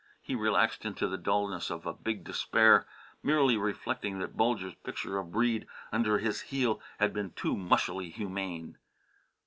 He 0.19 0.33
relaxed 0.33 0.83
into 0.83 1.07
the 1.07 1.19
dullness 1.19 1.69
of 1.69 1.85
a 1.85 1.93
big 1.93 2.23
despair, 2.23 2.87
merely 3.21 3.55
reflecting 3.55 4.17
that 4.17 4.35
Bulger's 4.35 4.73
picture 4.83 5.19
of 5.19 5.31
Breede 5.31 5.67
under 5.91 6.17
his 6.17 6.41
heel 6.41 6.81
had 6.97 7.13
been 7.13 7.33
too 7.33 7.55
mushily 7.55 8.09
humane. 8.11 8.79